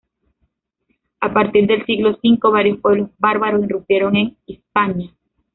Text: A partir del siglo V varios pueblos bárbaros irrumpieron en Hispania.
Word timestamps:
A 1.19 1.31
partir 1.31 1.67
del 1.67 1.85
siglo 1.85 2.17
V 2.23 2.39
varios 2.51 2.79
pueblos 2.79 3.11
bárbaros 3.19 3.63
irrumpieron 3.63 4.15
en 4.15 4.35
Hispania. 4.47 5.11